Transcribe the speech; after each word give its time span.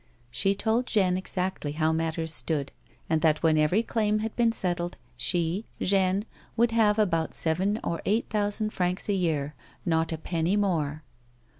She 0.31 0.55
told 0.55 0.87
Jeanne 0.87 1.15
exactly 1.15 1.73
how 1.73 1.93
mattei's 1.93 2.33
stood, 2.33 2.71
and 3.07 3.21
that 3.21 3.43
when 3.43 3.55
every 3.55 3.83
claim 3.83 4.17
had 4.17 4.35
been 4.35 4.51
settled 4.51 4.97
she, 5.15 5.67
Jeanne, 5.79 6.25
would 6.57 6.71
have 6.71 6.97
about 6.97 7.35
seven 7.35 7.79
or 7.83 8.01
eight 8.03 8.27
thousand 8.27 8.71
francs 8.71 9.09
a 9.09 9.13
year; 9.13 9.53
not 9.85 10.11
a 10.11 10.17
penny 10.17 10.55
more. 10.57 11.03